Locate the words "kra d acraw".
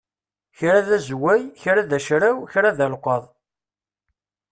1.61-2.37